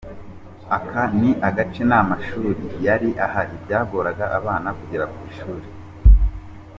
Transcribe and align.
Aka 0.77 1.03
ni 1.19 1.31
agace 1.47 1.81
nta 1.89 1.99
mashuri 2.09 2.63
yari 2.85 3.09
ahari 3.25 3.55
byagoraga 3.63 4.25
abana 4.37 4.69
kugera 4.77 5.05
ku 5.11 5.17
mashuri. 5.25 5.67